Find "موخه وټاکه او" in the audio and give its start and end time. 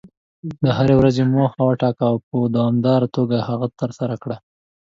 1.33-2.15